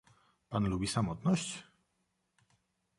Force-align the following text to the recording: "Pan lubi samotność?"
"Pan 0.49 0.67
lubi 0.67 0.87
samotność?" 0.87 1.63